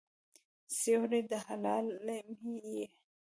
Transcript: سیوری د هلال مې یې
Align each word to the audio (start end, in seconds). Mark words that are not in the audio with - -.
سیوری 0.77 1.21
د 1.31 1.31
هلال 1.47 1.85
مې 2.43 2.57
یې 2.73 2.85